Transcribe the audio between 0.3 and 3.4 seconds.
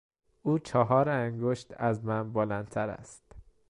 او چهار انگشت از من بلندتر است.